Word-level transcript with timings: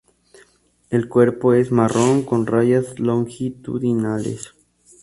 El 0.89 1.07
cuerpo 1.07 1.53
es 1.53 1.71
marrón 1.71 2.23
con 2.23 2.47
rayas 2.47 2.97
longitudinales. 2.97 4.51